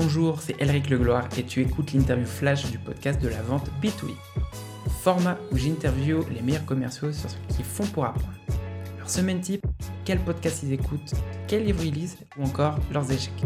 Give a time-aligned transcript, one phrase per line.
[0.00, 4.12] Bonjour, c'est Elric Legloire et tu écoutes l'interview flash du podcast de la vente B2B.
[5.02, 8.32] Format où j'interview les meilleurs commerciaux sur ce qu'ils font pour apprendre.
[8.96, 9.66] Leur semaine type,
[10.04, 11.14] quel podcast ils écoutent,
[11.48, 13.42] quel livre ils lisent ou encore leurs échecs.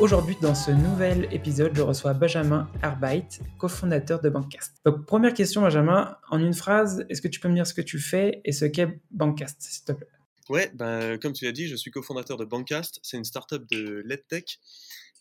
[0.00, 3.26] Aujourd'hui, dans ce nouvel épisode, je reçois Benjamin Arbeit,
[3.56, 4.82] cofondateur de Bankcast.
[4.84, 7.80] Donc, première question, Benjamin, en une phrase, est-ce que tu peux me dire ce que
[7.80, 10.17] tu fais et ce qu'est Bankcast, s'il te plaît?
[10.48, 13.00] Ouais, ben, comme tu l'as dit, je suis cofondateur de Bankcast.
[13.02, 14.58] C'est une startup de LedTech.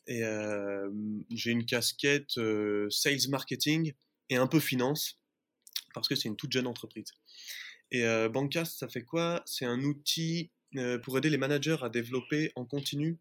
[0.07, 0.89] Et euh,
[1.29, 3.93] j'ai une casquette euh, sales marketing
[4.29, 5.19] et un peu finance,
[5.93, 7.11] parce que c'est une toute jeune entreprise.
[7.91, 9.43] Et euh, Bankcast, ça fait quoi?
[9.45, 10.51] C'est un outil
[11.01, 13.17] pour aider les managers à développer en continu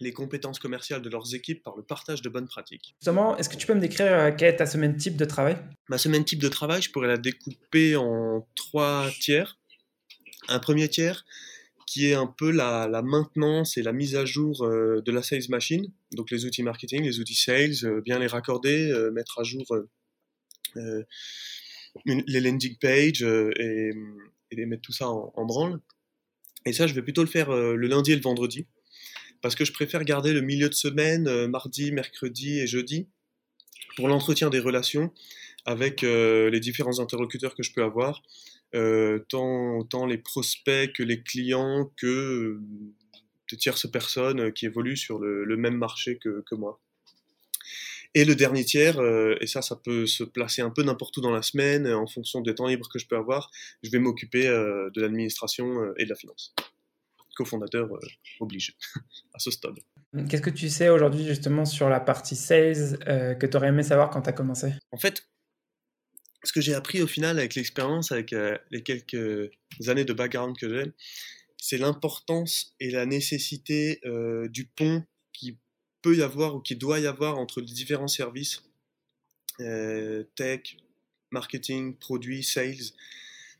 [0.00, 2.96] les compétences commerciales de leurs équipes par le partage de bonnes pratiques.
[3.00, 5.56] Justement, est-ce que tu peux me décrire quelle est ta semaine type de travail?
[5.88, 9.60] Ma semaine type de travail, je pourrais la découper en trois tiers
[10.48, 11.24] un premier tiers
[11.92, 15.42] qui est un peu la, maintenance et la mise à jour euh, de la sales
[15.50, 19.42] machine, donc les outils marketing, les outils sales, euh, bien les raccorder, euh, mettre à
[19.42, 19.66] jour
[22.06, 23.90] les landing pages et,
[24.50, 25.80] et, mettre tout ça en, en, branle.
[26.64, 28.66] Et ça, je vais plutôt le faire le lundi et le vendredi,
[29.42, 33.06] parce que je préfère garder le milieu de semaine, mardi, mercredi et jeudi,
[33.96, 35.12] pour l'entretien des relations
[35.66, 38.22] avec les différents interlocuteurs que je peux avoir
[38.74, 42.60] euh, tant, les prospects que les clients que euh,
[43.50, 46.80] de tierces personnes qui évoluent sur le, même marché que, moi.
[48.14, 51.20] Et le dernier tiers, euh, et ça, ça peut se placer un peu n'importe où
[51.20, 53.50] dans la semaine, en fonction des temps libres que je peux avoir,
[53.82, 56.54] je vais m'occuper de l'administration et de la finance.
[57.36, 57.88] Cofondateur
[58.40, 58.76] oblige
[59.34, 59.78] à ce stade.
[60.28, 62.98] Qu'est-ce que tu sais aujourd'hui justement sur la partie sales
[63.38, 64.72] que tu aurais aimé savoir quand tu as commencé?
[64.92, 65.26] En fait,
[66.44, 69.50] ce que j'ai appris au final avec l'expérience, avec euh, les quelques
[69.86, 70.92] années de background que j'ai,
[71.56, 75.58] c'est l'importance et la nécessité euh, du pont qui
[76.02, 78.62] peut y avoir ou qui doit y avoir entre les différents services,
[79.60, 80.76] euh, tech,
[81.30, 82.92] marketing, produits, sales,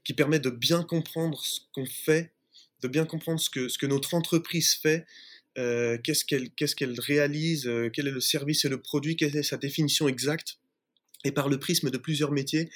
[0.05, 2.33] qui permet de bien comprendre ce qu'on fait,
[2.81, 5.07] de bien comprendre ce que, notre entreprise fait,
[5.55, 6.25] qu'est-ce
[6.75, 10.59] qu'elle réalise, quel est le service et le produit, quelle est sa définition exacte
[11.25, 12.71] et par le prisme de plusieurs métiers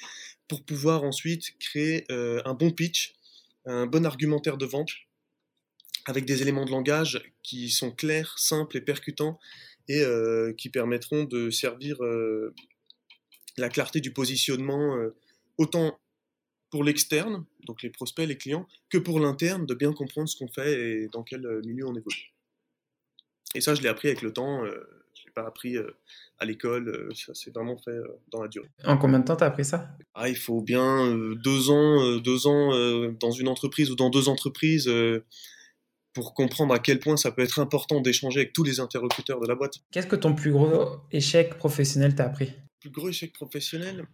[0.47, 3.15] pour pouvoir ensuite créer euh, un bon pitch,
[3.65, 4.91] un bon argumentaire de vente
[6.05, 9.39] avec des éléments de langage qui sont clairs, simples et percutants
[9.89, 12.53] et euh, qui permettront de servir euh,
[13.57, 14.95] la clarté du positionnement
[15.57, 15.99] autant
[16.69, 20.47] pour l'externe, donc les prospects, les clients, que pour l'interne, de bien comprendre ce qu'on
[20.47, 22.35] fait et dans quel milieu on évolue.
[23.55, 24.63] Et ça, je l'ai appris avec le temps
[25.37, 25.95] pas appris euh,
[26.39, 28.69] à l'école, euh, ça s'est vraiment fait euh, dans la durée.
[28.85, 29.95] En combien de temps tu as appris ça?
[30.15, 32.71] Ah, Il faut bien deux ans, deux ans
[33.19, 34.91] dans une entreprise ou dans deux entreprises
[36.13, 39.47] pour comprendre à quel point ça peut être important d'échanger avec tous les interlocuteurs de
[39.47, 39.75] la boîte.
[39.91, 42.47] Qu'est-ce que ton plus gros échec professionnel t'a appris?
[42.47, 44.07] Le plus gros échec professionnel,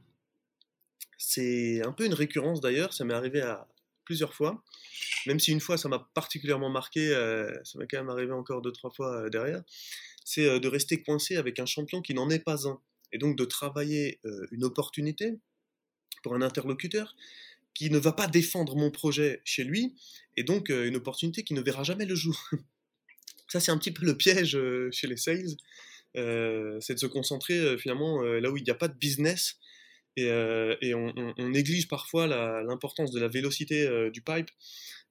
[1.17, 3.66] c'est un peu une récurrence d'ailleurs, ça m'est arrivé à
[4.03, 4.62] plusieurs fois,
[5.28, 7.12] même si une fois ça m'a particulièrement marqué,
[7.63, 9.62] ça m'est quand même arrivé encore deux, trois fois derrière
[10.25, 12.79] c'est euh, de rester coincé avec un champion qui n'en est pas un.
[13.11, 15.34] Et donc de travailler euh, une opportunité
[16.23, 17.16] pour un interlocuteur
[17.73, 19.95] qui ne va pas défendre mon projet chez lui,
[20.38, 22.38] et donc euh, une opportunité qui ne verra jamais le jour.
[23.47, 24.57] Ça, c'est un petit peu le piège
[24.91, 25.57] chez les sales,
[26.16, 29.57] c'est de se concentrer finalement là où il n'y a pas de business,
[30.16, 32.25] et, on, néglige parfois
[32.63, 34.50] l'importance de la vélocité du pipe,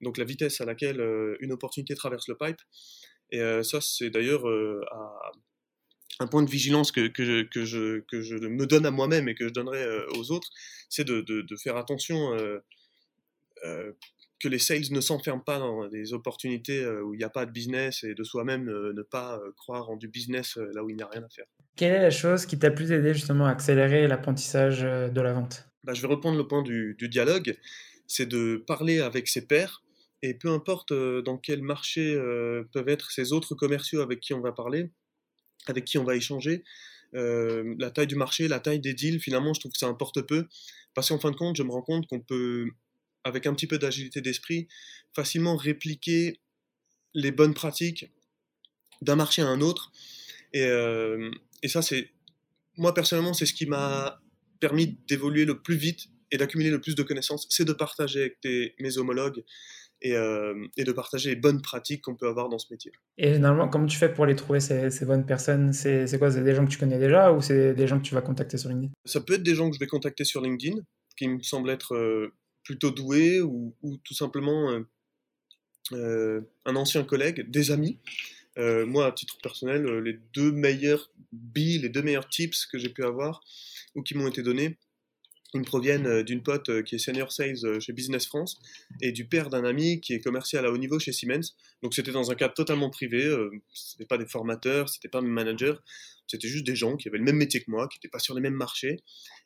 [0.01, 1.01] donc la vitesse à laquelle
[1.39, 2.61] une opportunité traverse le pipe.
[3.33, 4.85] Et euh, ça, c'est d'ailleurs euh,
[6.21, 9.27] un point de vigilance que, que, je, que, je, que, je, me donne à moi-même
[9.29, 10.49] et que je donnerai euh, aux autres,
[10.91, 12.37] c'est de, de, faire attention
[14.41, 17.51] que les sales ne s'enferment pas dans des opportunités où il n'y a pas de
[17.51, 21.07] business et de soi-même ne pas croire en du business là où il n'y a
[21.07, 21.47] rien à faire.
[21.77, 25.65] Quelle est la chose qui t'a plus aidé justement à accélérer l'apprentissage de la vente?
[25.85, 27.57] Bah, Je vais reprendre le point du, du dialogue,
[28.07, 29.83] c'est de parler avec ses pairs
[30.23, 32.15] et peu importe dans quel marché
[32.73, 34.91] peuvent être ces autres commerciaux avec qui on va parler,
[35.67, 36.63] avec qui on va échanger,
[37.13, 40.47] la taille du marché, la taille des deals, finalement, je trouve que ça importe peu.
[40.95, 42.69] Parce qu'en fin de compte, je me rends compte qu'on peut,
[43.25, 44.69] avec un petit peu d'agilité d'esprit,
[45.15, 46.41] facilement répliquer
[47.15, 48.11] les bonnes pratiques
[49.01, 49.93] d'un marché à un autre.
[50.53, 50.69] Et,
[51.63, 52.11] et ça, c'est,
[52.77, 54.21] moi personnellement, c'est ce qui m'a
[54.61, 58.75] permis d'évoluer le plus vite et d'accumuler le plus de connaissances, c'est de partager avec
[58.81, 59.45] mes homologues
[60.07, 62.93] euh, et, de partager les bonnes pratiques qu'on peut avoir dans ce métier.
[63.19, 65.73] Et généralement, comment tu fais pour les trouver, ces, bonnes personnes?
[65.73, 66.31] C'est quoi?
[66.31, 68.57] C'est des gens que tu connais déjà ou c'est des gens que tu vas contacter
[68.57, 68.93] sur LinkedIn?
[69.05, 70.77] Ça peut être des gens que je vais contacter sur LinkedIn,
[71.17, 72.35] qui me semblent être euh,
[72.65, 74.83] plutôt doués ou, tout simplement
[75.93, 77.99] euh, un ancien collègue, des amis.
[78.59, 82.91] Euh, moi, à titre personnel, les deux meilleurs billes, les deux meilleurs tips que j'ai
[82.91, 83.41] pu avoir
[83.95, 84.79] ou qui m'ont été donnés,
[85.55, 88.59] ils me proviennent euh, d'une pote qui est senior sales chez Business France
[89.01, 91.55] et du père d'un ami qui est commercial à haut niveau chez Siemens.
[91.83, 93.23] Donc c'était dans un cadre totalement privé,
[93.73, 95.75] ce n'était pas des formateurs, c'était pas mes managers,
[96.27, 98.35] c'était juste des gens qui avaient le même métier que moi, qui n'étaient pas sur
[98.35, 99.01] les mêmes marchés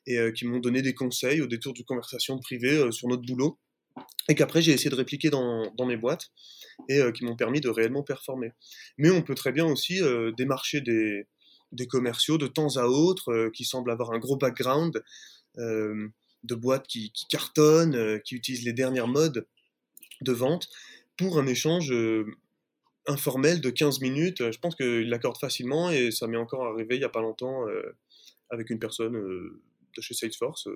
[0.07, 3.59] et qui m'ont donné des conseils au détour d'une conversation privée sur notre boulot
[4.29, 6.31] et qu'après j'ai essayé de répliquer dans, dans mes boîtes
[6.89, 8.53] et euh, qui m'ont permis de réellement performer.
[8.99, 11.27] Mais on peut très bien aussi euh, démarcher des,
[11.73, 15.03] des, commerciaux de temps à autre euh, qui semblent avoir un gros background,
[15.57, 19.47] de boîtes qui, qui cartonnent, qui utilisent les dernières modes
[20.21, 20.69] de vente
[21.17, 21.93] pour un échange
[23.07, 24.51] informel de 15 minutes.
[24.51, 27.65] Je pense qu'ils l'accordent facilement et ça m'est encore arrivé il n'y a pas longtemps
[28.51, 30.69] avec une personne de chez Salesforce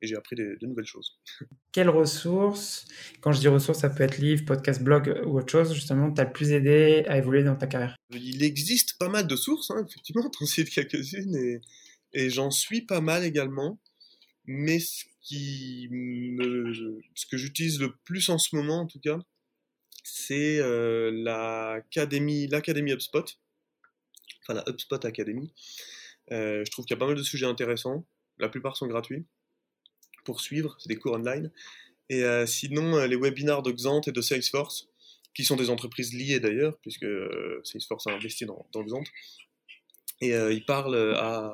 [0.00, 1.18] et j'ai appris de nouvelles choses.
[1.72, 2.86] Quelles ressources,
[3.20, 6.24] quand je dis ressources, ça peut être livre, podcast, blog ou autre chose, justement, t'as
[6.24, 7.96] le plus aidé à évoluer dans ta carrière?
[8.10, 11.60] Il existe pas mal de sources, hein, effectivement, t'en cites quelques-unes et,
[12.12, 13.78] et j'en suis pas mal également.
[14.50, 15.04] Mais ce,
[17.30, 19.18] que j'utilise le plus en ce moment, en tout cas,
[20.02, 23.24] c'est euh, l'académie, l'académie HubSpot,
[24.42, 25.52] enfin la HubSpot Academy.
[26.32, 28.06] Euh, je trouve qu'il y a pas mal de sujets intéressants.
[28.38, 29.26] La plupart sont gratuits
[30.36, 31.50] suivre, c'est des cours online.
[32.10, 34.88] Et euh, sinon, les webinars de Xant et de Salesforce,
[35.34, 37.06] qui sont des entreprises liées d'ailleurs, puisque
[37.64, 39.04] Salesforce a investi dans, dans Xant.
[40.20, 40.96] Et ils parlent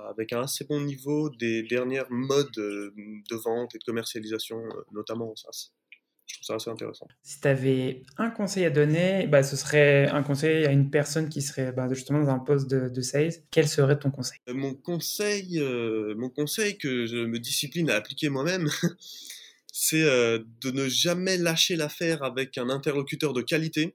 [0.09, 4.63] avec un assez bon niveau des dernières modes de vente et de commercialisation,
[4.93, 5.71] notamment en SaaS.
[6.27, 7.07] Je trouve ça assez intéressant.
[7.23, 11.29] Si tu avais un conseil à donner, bah, ce serait un conseil à une personne
[11.29, 13.33] qui serait bah, justement dans un poste de, de, sales.
[13.51, 14.39] Quel serait ton conseil?
[14.49, 18.69] Euh, Mon conseil, euh, mon conseil que je me discipline à appliquer moi-même,
[19.73, 23.95] c'est euh, de ne jamais lâcher l'affaire avec un interlocuteur de qualité,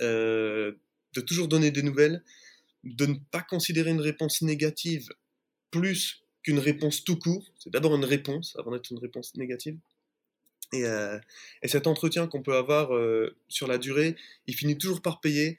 [0.00, 2.24] de toujours donner des nouvelles,
[2.84, 5.08] de ne pas considérer une réponse négative
[5.70, 7.44] plus qu'une réponse tout court.
[7.58, 9.78] C'est d'abord une réponse avant d'être une réponse négative.
[10.74, 11.18] Euh,
[11.62, 15.58] et, cet entretien qu'on peut avoir euh, sur la durée, il finit toujours par payer.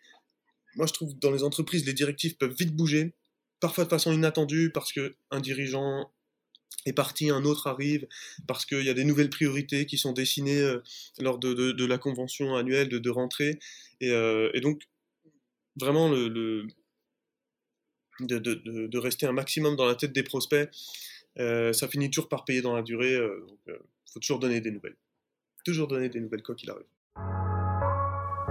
[0.75, 3.13] Moi, je trouve que dans les entreprises, les directives peuvent vite bouger,
[3.59, 6.11] parfois de façon inattendue, parce qu'un dirigeant
[6.85, 8.07] est parti, un autre arrive,
[8.47, 10.81] parce qu'il y a des nouvelles priorités qui sont dessinées euh,
[11.19, 13.59] lors de, la convention annuelle de, rentrée.
[14.01, 14.11] Et,
[14.61, 14.81] donc,
[15.79, 16.67] vraiment, le,
[18.19, 20.69] de, rester un maximum dans la tête des prospects,
[21.37, 23.17] ça finit toujours par payer dans la durée.
[23.67, 23.73] il
[24.11, 24.95] faut toujours donner des nouvelles
[25.63, 26.85] toujours donner des nouvelles quoi qu'il arrive.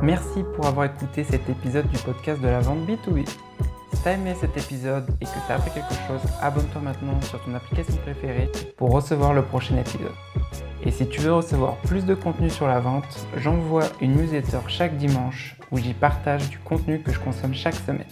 [0.03, 3.27] Merci pour avoir écouté cet épisode du podcast de la vente B2B.
[3.27, 7.55] Si t'as aimé cet épisode et que t'as appris quelque chose, abonne-toi maintenant sur ton
[7.55, 10.72] application préférée pour recevoir le prochain épisode.
[10.85, 14.97] Et si tu veux recevoir plus de contenu sur la vente, j'envoie une newsletter chaque
[14.97, 18.09] dimanche où j'y partage du contenu que je consomme chaque semaine.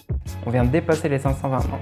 [0.47, 1.81] On vient de dépasser les 520 membres.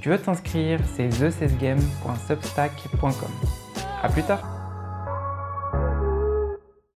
[0.00, 3.30] Tu veux t'inscrire, c'est thecesgame.substack.com.
[4.02, 4.55] A plus tard